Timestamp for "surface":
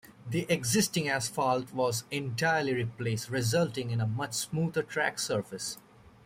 5.19-5.77